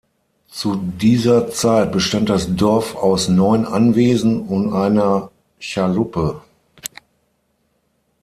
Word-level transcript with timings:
Zu 0.47 0.77
dieser 0.99 1.51
Zeit 1.51 1.91
bestand 1.91 2.27
das 2.31 2.55
Dorf 2.55 2.95
aus 2.95 3.29
neun 3.29 3.65
Anwesen 3.67 4.41
und 4.47 4.73
einer 4.73 5.29
Chaluppe. 5.59 6.41